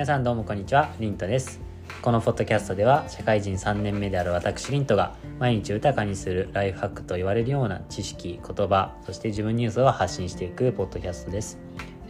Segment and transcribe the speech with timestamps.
[0.00, 1.60] 皆さんどうもこんにちはリントです。
[2.00, 11.58] このポッドキャストでは社会人3年目である私リントが毎日豊かにするライフハックと言われるような知識言葉そして自分ニュースを発信していくポッドキャストです。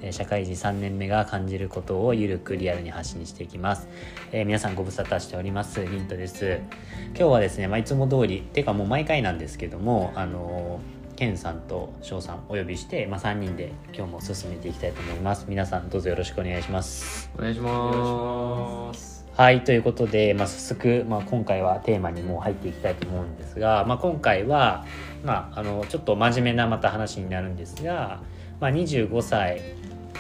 [0.03, 3.89] え社会人3年目が感じることをゆるくリアルに発信していきます、
[4.31, 6.61] えー皆さんご無沙汰しておりますリントです。
[7.09, 15.45] 今日はですね、まあ、いつも通りてかもう毎回なんですけどもあのーケンさんと翔さんお呼びして、まあ、3人で今日も進めていきたいと思います。
[15.47, 17.31] 皆さんどうぞよろしくお願いします。
[17.37, 19.27] お願いします。
[19.37, 24.87] はいということで、まあ、早速、まあ、今回はテーマにもう入っていきたいと思うんですが、まあ、今回は、
[25.23, 28.23] まあ、あのちょっと真面目なまた話になるんですが、
[28.59, 29.61] まあ、25歳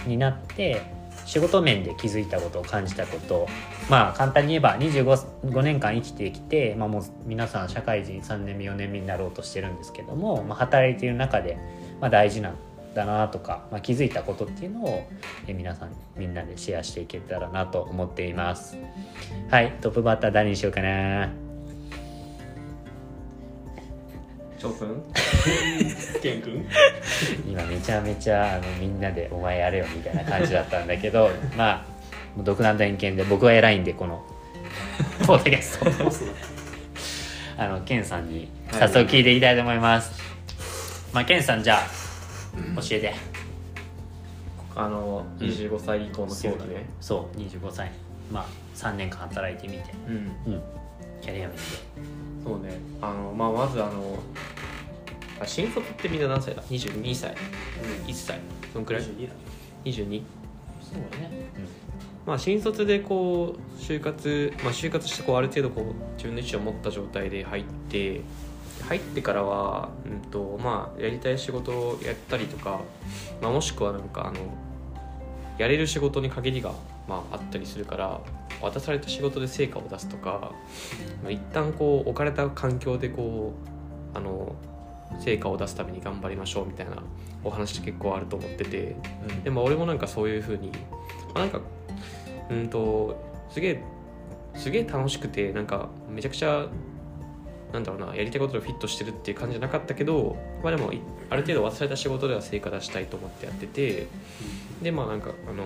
[0.06, 0.82] になって
[1.24, 3.48] 仕事面で気づいたこと感じたこと
[3.90, 11.58] まあ簡単に言えば 25, 5年間生きてきて、まあ、もう皆さん社会人3年目4年目になろうとしてるんですけども、まあ、働いている中で、
[12.00, 12.54] まあ、大事なん
[12.95, 15.08] だなとか、まあ、気づいたことっていうのを
[15.48, 18.76] え皆さんみんなでシェアしていけたらなと思っています。
[19.50, 21.28] はいトップバッター誰にしようかな？
[24.59, 25.02] 翔くん
[26.22, 26.66] ケンくん
[27.48, 31.90] 今めちゃめちゃあのみんなで「お前やれよ」みたいな感じだったんだけどまあ
[32.38, 34.24] 独断と偏見で僕は偉いんでこの
[35.26, 35.86] ポッドキャスト。
[37.59, 40.12] あのケンさんに早速聞いていきたいと思います、
[41.12, 43.14] まあケンさんじゃあ教えて。
[44.74, 46.88] あのうん25歳以降のケンだね。
[47.00, 47.90] そう25歳。
[48.32, 49.92] まあ3年間働いてみて。
[50.09, 50.15] うん。
[50.46, 50.62] うん。
[51.20, 51.62] キャリア面で
[52.42, 52.78] そうね。
[53.02, 54.18] あのまあまずあの
[55.40, 57.34] あ新卒ってみんな何歳だ？22歳。
[58.06, 58.38] 1歳。
[58.72, 59.02] そのくらい
[59.84, 60.22] ？22
[60.93, 61.30] そうだね。
[62.27, 65.84] まあ新卒でこう就活まあ就活してこうある程度こう
[66.16, 68.21] 自分の意思を持った状態で入って
[68.83, 72.81] 入ってからは、うんとまあ、やりたい仕事をやったりとか、
[73.41, 74.38] まあ、もしくはなんかあの
[75.59, 76.72] やれる仕事に限りが、
[77.06, 78.21] まあ、あったりするから
[78.61, 80.53] 渡された仕事で成果を出すとか、
[81.22, 83.53] まあ、一旦こう置かれた環境でこ
[84.15, 84.55] うあの
[85.19, 87.03] 成果を出すために頑張りましょうみたいな
[87.44, 88.97] お話って結構あると思ってて
[89.28, 90.71] うんでも俺もなんかそういうふうに、
[91.34, 91.60] まあ、なんか
[92.50, 93.16] うんと
[93.50, 93.84] すげえ
[94.54, 96.66] すげえ楽しくてなんかめちゃくちゃ
[97.72, 101.00] なんだろうなやりたいこととフィットしてるっていう感じじゃなかったけど、まあ、でもい
[101.31, 104.09] ある程度渡された仕事では成果出したいと思ってやってて
[104.82, 105.65] でまあなんかあの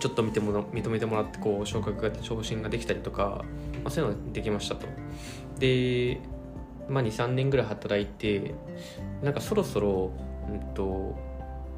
[0.00, 3.44] ちょっと見てもら認めてもらってこう昇格が昇進ができたりとか、
[3.82, 4.86] まあ、そういうのができましたと。
[5.58, 6.20] で、
[6.88, 8.54] まあ、23年ぐらい働いて
[9.22, 10.10] なんかそろそろ、
[10.50, 11.16] うんと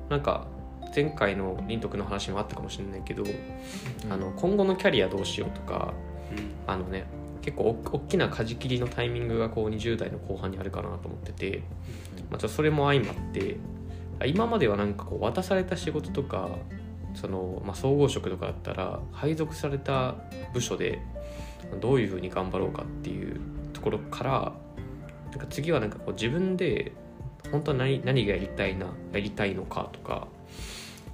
[0.09, 0.47] なんか
[0.95, 3.25] 前回の林徳の話もあったかもしれないけど、
[4.11, 5.95] あの今後のキャリアどうしようとか
[6.67, 7.05] あのね
[7.43, 11.63] 結構お大きな舵切りのタイミングがこう20代の後半にあるかなと思ってて、
[12.31, 13.57] まあ、それも相まって
[14.27, 16.51] 今まではなんかこう渡された仕事とか
[17.15, 20.17] その、まあ、総合職とかだったら配属された
[20.53, 21.01] 部署で
[21.81, 23.41] どういうふうに頑張ろうかっていう
[23.73, 24.53] ところから
[25.31, 26.93] なんか次はなんかこう自分で
[27.51, 30.29] 本当は何何がやりたいなやりたいのかとか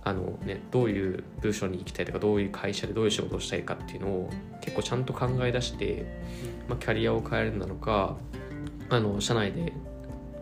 [0.02, 6.06] あの、ね、どういう部署に行きたいとかどういう会社でどういう仕事をしたいかっていうのを結構ちゃんと考え出して、
[6.68, 8.16] まあ、キャリアを変えるなのか
[8.88, 9.72] あの社内で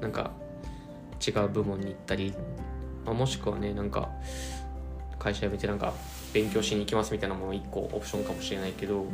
[0.01, 0.33] なんか
[1.27, 2.35] 違う部門に行ったり、
[3.07, 4.11] まあ、もしくはねなんか
[5.19, 5.95] 会社辞めてなんか
[6.35, 9.07] 勉強しに行きますみたいなのも一個オプションかもしれないけど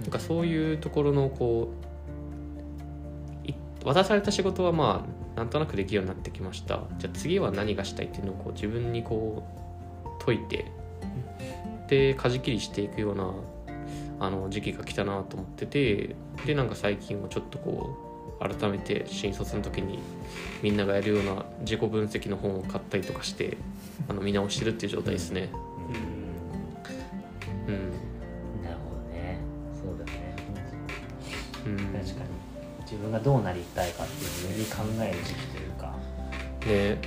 [0.00, 1.89] なんかそういうところのこうい
[3.84, 6.80] 渡された仕事はまあなんとなくできるようになってきました。
[6.98, 9.42] じゃあ次は何がしたいっていうのをこう自分にこ
[10.04, 10.66] う解いて
[11.88, 13.32] で舵切りしていくような
[14.20, 16.14] あの時期が来たなと思ってて
[16.46, 17.96] でなんか最近はちょっとこ
[18.38, 19.98] う改めて新卒の時に
[20.62, 23.56] みんながやるような自己分析の本を買ったりとかして
[24.08, 25.50] あの見直してるっていう状態ですね。
[27.66, 27.99] うん、なる
[33.00, 35.94] 分がどうなりたいかっていうのをより考える時期というか。
[36.66, 36.98] ね。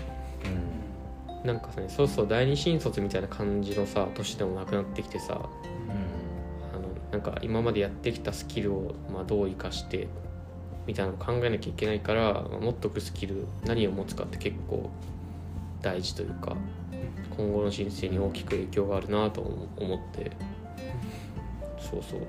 [0.46, 1.48] うん。
[1.48, 10.08] なんかねそうそう第二新卒みたいな感じのさ年でもなくなってきてさあのなんか今までやってきたスキルを、まあ、どう生かして
[10.88, 14.90] みたいなのを考えなきゃいけないから、まあ持っとくスキル何を持つかって結構
[15.82, 16.56] 大事というか
[17.38, 20.32] 今後の人生に大きく影響があるなと思思って。
[21.80, 22.22] そうそう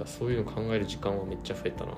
[0.00, 1.92] だそういうの考える時間はめっちゃ増えたな。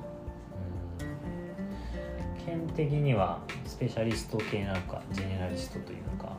[2.44, 6.37] 県的にはスペシャリスト系なのかジェネラリストというのか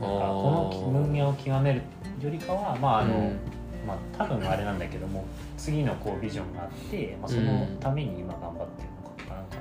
[0.00, 1.82] なんかこの分野を極める
[2.20, 3.38] よりかはまああの、うん。
[3.86, 5.24] まあ多分あれなんだけども
[5.56, 9.56] 次のこうビジョンがあって、まあ、そのために今頑張ってるのかとかなんか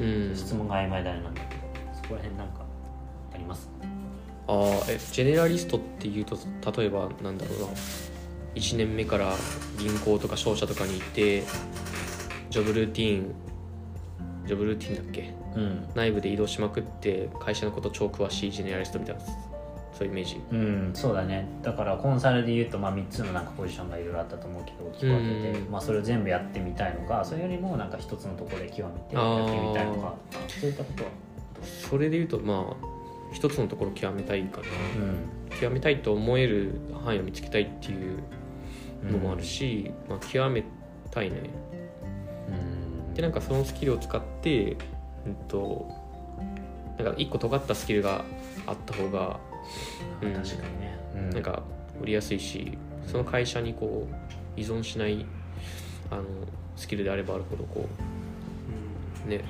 [0.00, 0.02] う
[0.32, 0.36] ん。
[0.36, 1.62] 質問が曖昧だなんだけど
[1.94, 2.64] そこら辺なんか
[3.32, 3.70] あります？
[4.48, 6.36] あーえジェネラリストっていうと
[6.76, 7.66] 例えばなんだろうな
[8.56, 9.32] 1年目から
[9.78, 11.44] 銀行とか商社とかに行って
[12.50, 13.34] ジョブルーティーン
[14.46, 15.34] ジョブルーティーンだっけ？
[15.54, 15.88] うん。
[15.94, 19.20] 内部で移動しまくって会社のこと超詳しいジェネラリストみたいな
[19.92, 20.40] そういうイメージ。
[20.50, 21.46] うん、そうだね。
[21.62, 30.14] だからコンサルで言うと、まあ、3つのなんかポジションがいろいろあったと思うけど大きく分けて、うんまあ、それを全部やってみたいのかそれよりもなんか一つのところで極めてやってみたいのか
[30.60, 31.10] そういったことは
[31.88, 32.86] それで言うとまあ
[33.32, 34.66] 一つのところ極めたいかな。
[34.66, 35.58] うん。
[35.60, 38.18] 極めたいと思える範囲を見つけたいっていう
[39.10, 40.64] のもあるし、まあ、極め
[41.10, 41.50] たいね。
[42.48, 43.14] うん。
[43.14, 44.76] でなんかそのスキルを使って、
[45.26, 45.88] うんと、
[46.98, 48.24] なんか一個尖ったスキルが
[48.66, 49.38] あった方が、
[50.22, 51.30] うん確かにね、うん。
[51.30, 51.62] なんか
[52.00, 54.06] 売りやすいしその会社にこ
[54.56, 55.24] う依存しない
[56.10, 56.24] あの
[56.76, 57.88] スキルであればあるほどこ
[59.26, 59.44] うね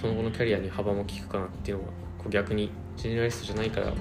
[0.00, 3.92] その後のキャリアに幅も利くかなっていうのがこう逆にジェネラリストじゃないから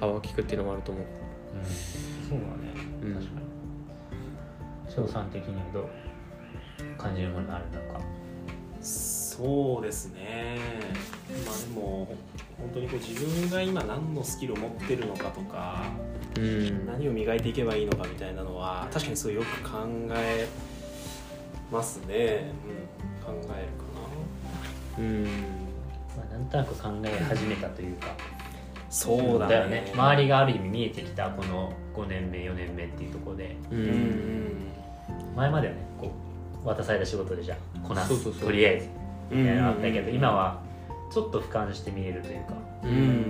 [0.00, 1.04] 幅が利くっていうのもあると思う。
[1.04, 1.64] うん。
[1.64, 2.72] そうだね。
[3.02, 3.14] うん。
[3.14, 3.37] 確かに
[4.88, 5.88] 翔さん的にはどう
[6.96, 8.00] 感じるものがあるのか。
[8.80, 10.58] そうですね。
[11.46, 12.06] まあでも
[12.58, 15.84] 本当にこう自分が今何のスキルを持ってるのかとか
[16.36, 16.86] うん。
[16.86, 19.86] 何を磨いていけばいいのかみたいなのは確かにすごいよく考
[20.16, 20.48] え
[21.70, 22.52] ますね、
[23.28, 23.88] うん、考えるか
[24.98, 25.24] うん。
[26.16, 28.06] まあ、なんとなく考え始めたというか。
[28.06, 28.14] な
[28.90, 29.54] そうだね。
[29.54, 29.92] よね。
[29.94, 33.56] 周りがある意味見えてきたこの5年目4年目っていうところで。
[33.70, 34.67] ううんん
[35.36, 36.12] 前まではねこ
[36.64, 38.88] う渡された仕事でじゃあこなすとりあえず
[39.30, 40.60] うんみたいなのあったけど、今は
[41.12, 43.24] ちょっと俯瞰して見れるというか、うん、うん、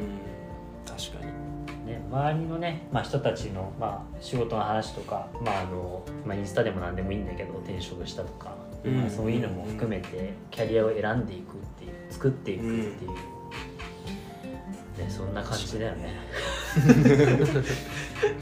[0.86, 1.38] 確かに。
[1.86, 8.54] ね、周りのね、まあ、人たちの、まあ、仕事の話とか、まああのまあ、インスタでも何でもいいんだけど転職したとか、
[8.84, 8.96] うん。
[8.96, 16.14] まあ、そういうのも含めてキャリアを選んでいくっていう作っていくっていう、ね、そんな感じだよね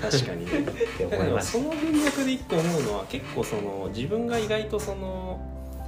[0.00, 0.60] 確かにね。
[0.60, 5.40] ってその文脈で一個思うのは結構その自分が意外とその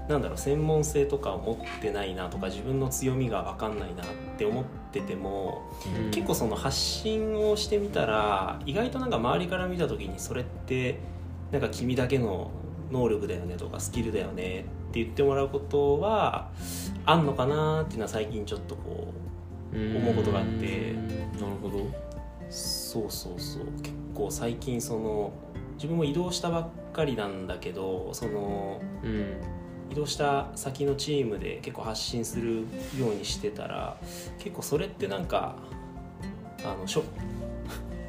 [0.08, 4.06] なんだろう専門性とかを持ってないなとか自分の強みが分かんないなっ
[4.38, 5.70] て思ってても
[6.05, 6.11] うん。
[6.11, 10.99] 結構その発信をしてみたら意外となんか周りから見た時にそれって
[11.52, 12.50] なんか君だけの
[12.90, 16.50] 能力だよねとかスキルだよねって言ってもらうことは
[17.05, 19.12] あんのかなっていうのは最近ちょっとこ
[19.73, 20.94] 思うことがあって。
[21.38, 21.79] なるほど。
[21.79, 21.87] う
[22.88, 23.64] そうそうそう。
[23.82, 25.32] 結構最近その
[25.75, 29.37] 自分も移動したばっかりなんだけどそのうん。
[29.90, 32.64] 移動した先のチームで結構発信する
[32.99, 33.96] ようにしてたら
[34.38, 35.56] 結構それってなんか
[36.62, 37.05] あのショ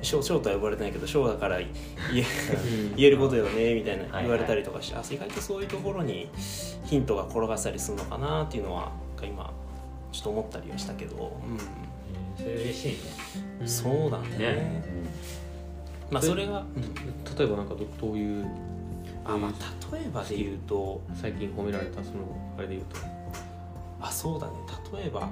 [0.02, 2.26] ショショーとは呼ばれてないけどショーだから言え
[2.98, 6.30] 言えることよねみたいなはい言われたりとかして、あ意外とそういうところに
[6.86, 8.92] ヒントが転がったりするのかなっていうのは
[9.22, 9.54] 今
[10.12, 11.38] ちょっと思ったりはしたけど、
[12.38, 12.98] た、それ嬉しいね。
[13.38, 14.38] うん、そうだね。
[14.38, 14.84] ね、
[16.12, 16.66] まあそれが、
[17.38, 18.46] 例えばなんかどどういう
[19.26, 22.96] あまあ例えばで言うと最近褒められたそのあれで言うと。
[24.02, 24.54] あそうだね。
[24.94, 25.30] 例えば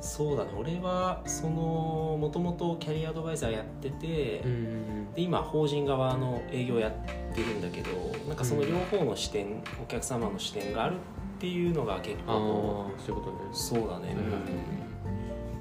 [0.00, 0.50] そうだね。
[0.56, 5.12] 俺はそのもともとキャリアアドバイザーやってて、ん。
[5.14, 6.92] で今法人側の営業やっ
[7.34, 7.90] てるんだけど
[8.26, 13.38] なんかその両方の視点、お客様の視点があるっていうのが結構そういうことね。
[13.52, 14.14] そうだね、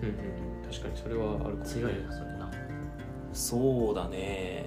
[0.02, 1.66] うんうん確かにそれはあるかもね。
[1.66, 2.52] 強いなそれな。
[3.34, 4.66] そうだね。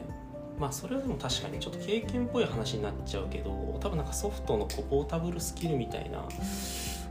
[0.59, 6.29] まあそれはでも確かにちょっと経験っぽい話になっちゃうけど多分なんかソフトのこうポータブルスキルみたいな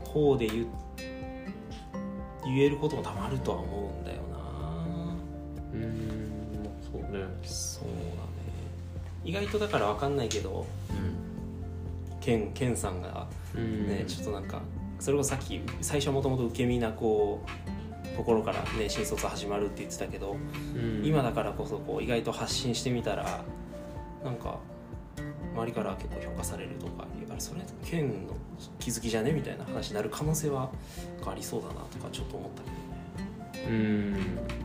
[0.04, 0.66] 方で言う
[2.44, 4.38] 言えることも多分あるとは思うんだよな。
[5.74, 6.30] うん
[6.80, 7.24] そうね。
[7.42, 7.90] そうだね。
[9.24, 10.66] 意外とだから分かんないけど
[12.20, 13.88] ケンケンさんがうん。
[13.88, 14.62] ね、ちょっとなんか
[15.00, 17.79] それこそさっき最初もともと受け身なこう
[18.16, 20.36] ところからね新卒始まるって言ってたけど、
[20.74, 21.02] うん。
[21.04, 23.42] 今だからこそこう意外と発信してみたら
[24.24, 24.58] なんか
[25.54, 28.34] 周りから結構評価されるとかあれそれ県の
[28.78, 30.70] 気づきじゃねみたいな話になる可能性は
[31.26, 32.62] ありそうだなとかちょっと思った
[33.56, 33.70] けどね。
[33.70, 34.60] うん。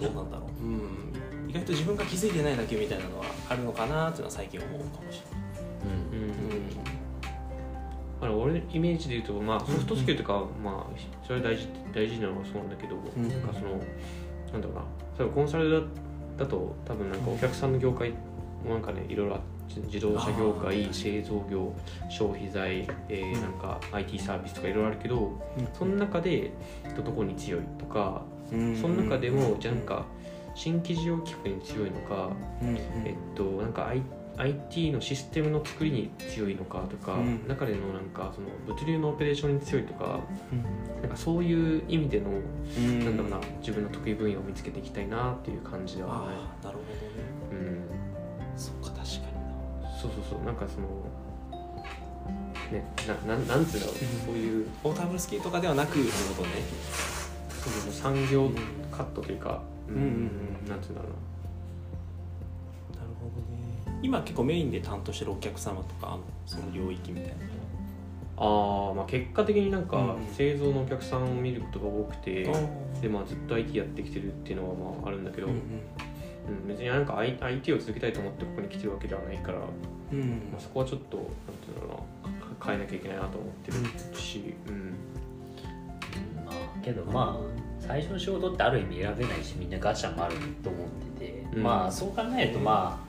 [0.00, 5.22] どうなんだろう、うん、意外と自分が気づいてないだけみたいなのはあるのかなっていうのは最近思うかもし
[5.84, 6.43] うんうん
[8.26, 13.70] れない、あの俺のイメージで言うと、まあ、ソフトスキルとかは、まあ、それは大事大事なのはそうなんだけど、んなんかその
[14.52, 14.82] なんだろうな。
[15.18, 18.10] 例えばコンサルだだと多分なんかお客さんの業界
[18.64, 19.40] もなんかねいろいろあっ
[19.72, 21.72] て自動車業界製造業
[22.10, 25.40] 消費財、えーなんか IT サービスとかいろいろあるけど、
[25.78, 26.50] その中で
[26.96, 30.04] どこに強いとか、うんその中でもじゃあなんか
[30.54, 32.30] 新規事業企画に強いのか、
[33.04, 34.02] えっとなんか I
[34.36, 37.46] IT のシステムの作りに強いのかとか、うん。
[37.46, 40.20] 中でのなんかその物流のオペレーションに強いとか
[41.00, 43.04] なんかそういう意味での、うん。
[43.04, 47.22] なんだろうな自分の得意分野を見つけていきたいなっていう感じではね、なるほどね。
[47.52, 49.06] うん、そっか確かに
[50.00, 50.44] そうそうそう。
[50.44, 50.88] なんかその
[52.72, 53.94] ねなななんつうんだろう、
[54.26, 56.48] そういうなポータブルスキーとかではなくってことね
[57.48, 57.92] そう。
[57.92, 58.50] 産業
[58.90, 60.04] カットというか、うんうんう
[60.66, 60.68] ん。
[60.68, 61.33] なんつうんだろうな
[64.04, 67.34] 今結構メインで担当してるお客様とかあのその領域みたいな。
[68.36, 70.34] あー、まあ結果的になんかうんうん。
[70.34, 76.68] 製造のお客さんを見ることが多くて、あでまあ、ずっと IT やってきてるっていうのはまああるんだけど、うんうん。
[76.68, 79.64] 別になんか I- IT を続けたいと思ってここに来てるわけではないから、ま
[80.12, 80.26] うんうん。
[80.54, 84.94] あ、そこはちょっとなんていうんだろうなか変えなきゃいけないなと思ってるし、うん。
[86.44, 91.62] まあけどまあ最初の仕事ってある意味選べないしみんなガチャもあると思ってて、うん。
[91.62, 93.03] まあそう考えるとまあ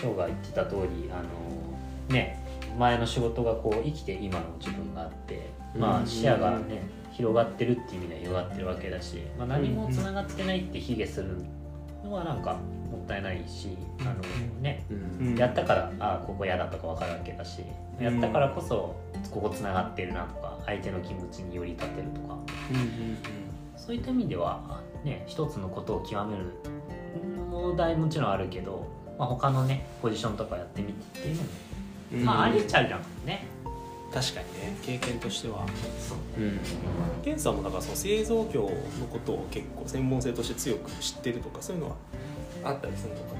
[0.00, 2.42] 翔が言ってた通りあのね
[2.78, 6.02] 前の仕事がこう生きて今の自分があってまうん。
[6.04, 11.38] あ視野がね広がってるっていう意味では広がってるわけだし、まあ、何もつながってないって卑下する
[12.04, 12.58] のはなんか
[12.90, 14.14] もったいないしあの
[14.60, 14.84] ね
[15.36, 17.62] やったからあここ嫌だとか分かるわけだし
[17.98, 18.94] やったからこそ
[19.30, 22.36] ここつながってるなとか相手の気持ちに寄り立てるとか。
[23.76, 26.54] そういった意味ではね一つのことを極める
[27.48, 28.84] 問題もちろんあるけど、
[29.18, 31.48] まあ、他のねポジションとかやってみてっていうのも、
[32.12, 32.24] うん。
[32.24, 33.46] まあありっちゃありだもんね。
[34.12, 35.66] 確かにね経験としては。
[35.98, 36.42] そう。
[36.42, 36.60] うん。
[37.22, 38.68] ケンさんもだからその製造業の
[39.10, 41.96] ことを結構専門性として強く知ってるとかそういうのは
[42.64, 43.36] あったりするのか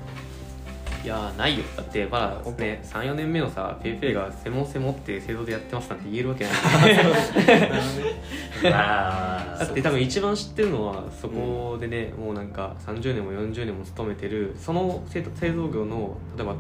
[1.04, 1.64] いやーないよ。
[1.76, 6.52] だってまだね34年目のさペイペイが専門性持って製造でやってますなんて言えるわけない。
[7.70, 7.80] まあ
[9.58, 16.54] だって多分一番知ってるのはそこでね、もうなんか30年も40年も勤めてるその製製造業の例えば、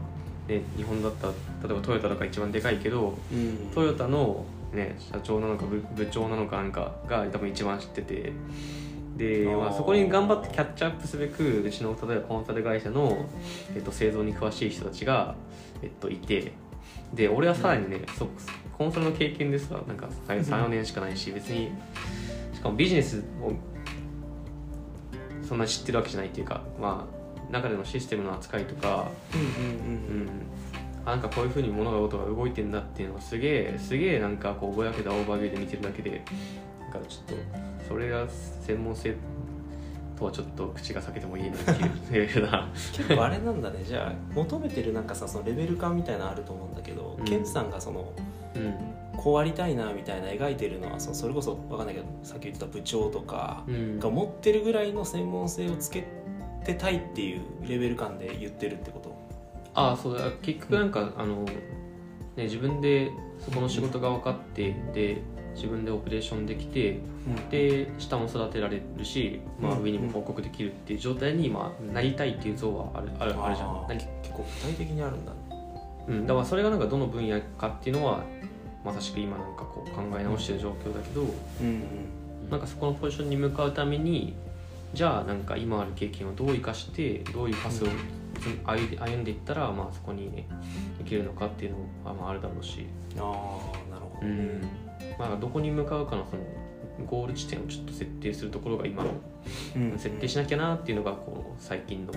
[0.48, 1.32] ね、日本だったら
[1.64, 3.70] 例えばトヨタとか一番でかいけどうん。
[3.74, 8.32] トヨタの、ね、社長なのか部部長なのかなんかが多分一番知ってて。
[9.16, 13.24] で、まあ、そこに頑張ってキャッチアップすべくうちの例えばコンサル会社の、
[13.74, 15.34] えっと、製造に詳しい人たちが、
[15.82, 16.52] えっと、いて。
[17.14, 18.26] で俺はさらにね、そ
[18.76, 21.70] コンサルの経験ですらなんか34年しかないし別に
[22.52, 23.52] しかもビジネスを
[25.46, 27.06] そんな知ってるわけじゃないっていうかま
[27.48, 30.26] あ中でのシステムの扱いとかうんうんううん。
[30.26, 30.28] ん、
[31.04, 36.22] あなんかこういうふうに物事が動いてんだっていうのをすげえすげえなんかこうぼやけたオーバービューで見てるだけで
[36.80, 39.14] なんかちょっとそれが専門性
[40.18, 41.72] とはちょっと口が裂けても言えないって
[42.18, 42.50] いうレベルだ。
[42.50, 43.84] な結構あれなんだね。
[43.84, 47.24] じゃあ求めてるなんかさそのレベル感みたいなのあると思うんだけど、うん。
[47.24, 48.25] ケンさんがそのうん
[49.16, 53.98] こうありたいなみたいな描いてるのはそのそれこそわかんないけどさっき言ってた部長とかうん。
[53.98, 56.04] が持ってるぐらいの専門性をつけ
[56.64, 59.16] てたいっていうレベル感で言ってるってこと？
[59.74, 60.30] ああそうだ。
[60.42, 65.22] 結局なんか、あのね自分でそこの仕事が分かってで
[65.54, 67.00] 自分でオペレーションできて
[67.50, 69.82] で下も育てられるし、まあ、うん。
[69.82, 73.86] 上にも報告できるっていう状態に、まあ、なりたいっていう像はあるあるあるじゃん。
[73.88, 75.38] 結構具体的にあるんだね
[76.08, 78.22] うん、だからそれがなんかどの分野かっていうのは
[78.84, 81.22] まさしく今なんかこう考え直してる状況だけど、
[81.60, 81.82] うん
[82.50, 84.34] なんかそこのポジションに向かうために
[84.94, 87.88] じゃあなんか今ある経験をどう生かしてどういうパスを
[88.64, 90.46] 歩んでいったら、まあ、そこにね
[91.00, 92.86] 行けるのかっていうのはまああるだろうし、
[93.18, 94.32] ああなるほどね。
[94.32, 94.60] うん。
[95.18, 96.42] まあ、どこに向かうかのその
[97.06, 99.10] ゴール地点をちょっと設定するところが今の
[99.74, 99.98] うん。
[99.98, 102.12] 設定しなきゃなっていうのがこう最近の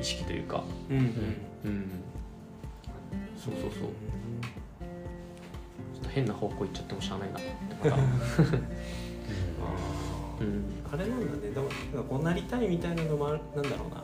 [0.00, 1.04] 意識というか、うんうん。
[1.64, 1.90] うん、
[3.44, 3.70] そうそうそう。
[5.94, 7.48] ちょっと変な方向行っちゃってもしゃあないなって
[7.90, 7.96] また、
[10.40, 11.50] うん、あれなんだね。
[11.50, 14.02] でもなんかこうなりたいみたいなのもあるなんだろうな。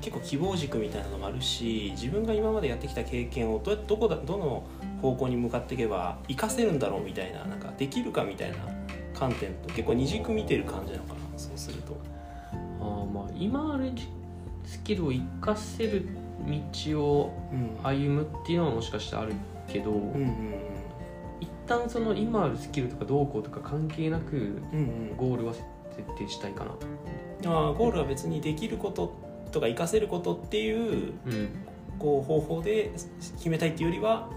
[0.00, 4.64] 結構希望軸みたいなのもあるし自分が今までやってきた経験をどどこだどの
[5.02, 8.58] 方向に向かっていけば活かせるんだろうみたいななんかできるかみたいな
[9.14, 11.20] 観点と結構二軸見てる感じなのかな。
[11.36, 11.96] そうすると。
[12.80, 13.92] あーまあ今ある
[14.64, 16.06] スキルを生かせる
[16.44, 19.34] 道をうん歩むっていうのはもしかしたらある
[19.68, 20.54] けど、うんうん
[21.38, 25.16] 一旦その今あるスキルとかどうこうとか関係なくうんうん。
[25.16, 25.64] ゴールは設
[26.16, 26.70] 定したいかな。
[26.70, 29.12] あーゴールは別にできること
[29.50, 31.48] とか活かせることっていううん。
[31.98, 32.92] こう方法で
[33.36, 34.28] 決めたいっていうよりは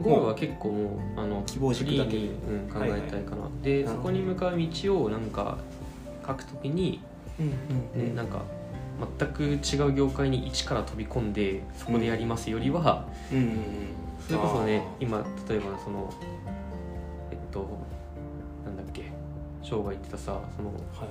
[0.00, 5.58] ゴールは結構もうあの希望軸だけに、うん、考えたいかな、でなるほどそこに向かう道をなんか
[6.26, 7.02] 書くときに、
[7.40, 8.08] うん。
[8.08, 8.42] ねなんか
[9.18, 13.38] 全く違う業界に一から飛び込んでそこでやりますよりは、うん。
[13.38, 13.58] うんうん
[14.26, 16.12] それこそねあ今例えばその
[17.30, 17.66] えっと
[18.64, 19.10] なんだっけ
[19.62, 21.08] 翔が言ってたさそのーはい。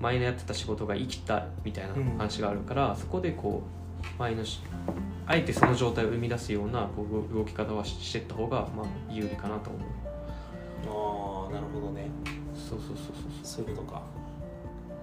[0.00, 3.62] 前のやってた仕事が生きたみたいな話があるから、そこでこ
[4.02, 4.60] う前のし
[5.26, 11.46] あえてその状態を生み出すようなこう動き方はししてった方がまあ有利かなと思う。
[11.46, 12.10] ああなるほどね。
[12.54, 13.06] そうそうそうそう。
[13.42, 14.02] そういうことか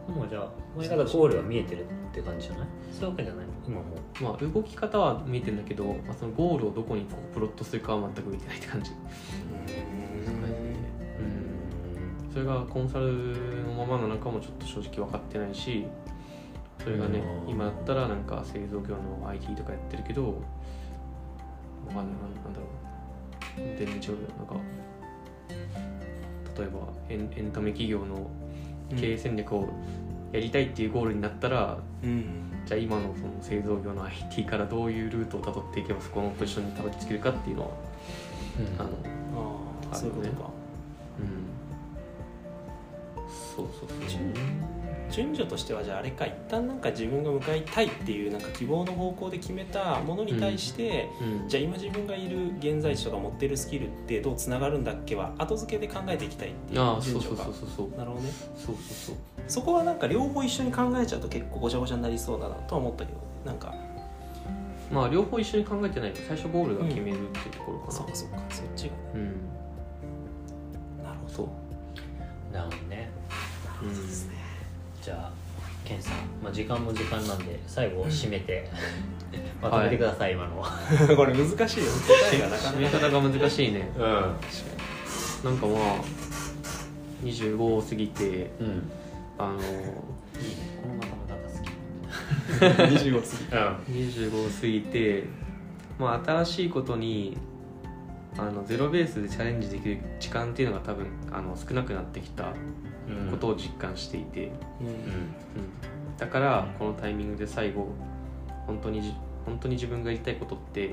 [0.08, 2.68] もうじゃあ前からゴールは見えてるって感じじゃない？
[2.92, 3.46] そういうわけじゃない。
[3.68, 3.84] 今も
[4.20, 4.24] う。
[4.24, 8.92] まあ動き方は見えてるんだけど、まあ、そのゴールをどこにこうプロットするかは全く見てないって感じ。
[8.92, 8.94] う
[12.28, 12.34] ん。
[12.34, 13.08] それがコンサル
[13.68, 15.86] のままの中もちょっと正直分かってないし
[16.82, 17.52] それがねうん。
[17.52, 20.28] 今だったらなんか製造業の IT とかやってるけど
[21.88, 22.06] わかんない。
[22.06, 22.06] なん
[22.44, 23.78] なんだろう。
[23.78, 24.56] 全然違うなんか
[26.58, 26.80] 例えば
[27.10, 28.30] エンエンタメ企業の
[28.96, 29.70] 経営戦略を
[30.32, 32.24] やりたいっていうゴールになったら、うん。
[32.66, 37.70] じゃあ今のその製造業の IT からどういうルートをたどっていけばそこのポジションにたどり着けるかっていうのは
[38.78, 38.90] あの
[39.92, 40.50] ああそういうことか。
[41.20, 41.26] うん。
[43.56, 44.22] そうそうそう
[45.12, 51.48] 順順序としてはじゃああれか一旦なんか自分が向かいたいっていうなんか希望の方向で決めたものに対して、うん。
[51.48, 57.44] じゃあ今自分がいる現在地とか持ってるスキルってどうつながるんだっけは後付けで考えていきたいっていう順序か。
[57.44, 58.32] そうそうそうそうなるほどね。
[58.58, 59.16] そうそうそう。
[59.48, 63.74] そこはなんか両方一緒に考えちゃうと結構ごちゃごちゃになりそうだなとは思ったけどなんか。
[64.92, 67.92] まあ両方一緒に考えてないと最初ゴールが決めるっていうところかな。
[67.94, 69.02] そうかそうかそっちがね。
[69.16, 71.04] うん。
[71.04, 71.34] なるほど。
[71.34, 72.54] そう。
[72.54, 73.10] なるほどね。
[73.84, 74.41] うん
[75.02, 75.32] じゃあ
[75.84, 78.70] ケンさん、まあ、時間も時間なんで最後締めて、
[79.62, 80.62] まとめてください、今の。
[80.62, 80.70] は
[81.18, 81.92] これ難しいよ。
[82.08, 83.90] 答えがなか締めなか方が難しいね。
[83.98, 84.02] うん。
[84.02, 85.96] なんかまあ
[87.24, 88.92] 25を過ぎてうん。
[89.40, 89.76] あのいいね。
[90.84, 91.72] このまとめ方好き。
[92.96, 95.24] 25過ぎ25を過ぎて
[96.00, 97.38] まあ新しいことに
[98.38, 102.91] あのゼロベースでチャレンジできる時間っていうのが多分あの少なくなってきたうん
[103.30, 104.88] ことを実感していて、うん。
[104.88, 104.94] うん。
[104.94, 107.88] うん、だからこのタイミングで最後
[108.68, 109.14] 本当にじ
[109.46, 110.90] 本当に自分がやりたいことって、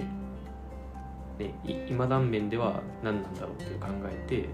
[1.38, 4.48] ね、い今断面では何なんだろうっていう考えて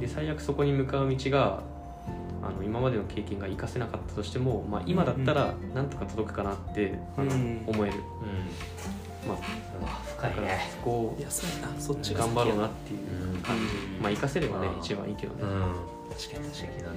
[0.00, 1.62] で最悪そこに向かう道が
[2.42, 7.64] あの今までの経験が活かせなかったとしても、まあ、今だったらなんとか届くかなって、あのうん。
[7.66, 8.93] 思える、うん
[9.26, 10.68] まあ、深いね。
[10.70, 11.18] そこを
[11.78, 13.40] そっちが頑張ろうなっっていううん。
[13.42, 13.62] 感じ、
[14.00, 15.42] まあ活かせればね一番いいけどね。
[15.42, 15.48] うん。
[16.16, 16.94] 確かに素確か敵だな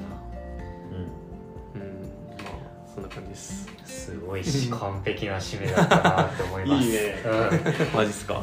[1.74, 2.42] うん。
[2.44, 3.68] まあそんな感じです。
[3.70, 6.86] うんすごいし 完璧な締めだったなって思います。
[6.86, 7.00] いいね。
[7.26, 7.96] うん。
[7.98, 8.36] マジっすか？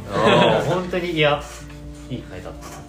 [0.67, 1.43] 本当にいや
[2.11, 2.81] いい回だったなっ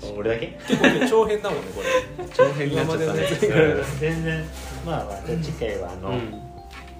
[0.00, 0.46] て、うん、俺だけ？
[0.46, 1.82] に結構ね長編だもんねこ
[2.22, 2.28] れ。
[2.36, 3.26] 長編になっちゃったね。
[3.98, 4.44] 全然。
[4.86, 6.47] まあまた次回はあの、うん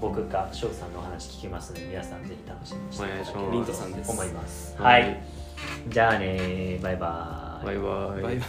[0.00, 3.52] 僕か翔さんのお話聞きますので皆さんぜひ楽しみにしていただければお願いします。
[3.52, 4.76] リントさんです思います。
[4.78, 5.10] ははい。
[5.12, 7.66] い、じゃあねバイバイ。
[7.66, 8.22] バイバイ。
[8.22, 8.42] バイバイ